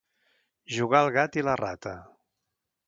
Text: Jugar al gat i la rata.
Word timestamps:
Jugar 0.77 1.01
al 1.03 1.11
gat 1.19 1.39
i 1.41 1.45
la 1.49 1.57
rata. 1.63 1.95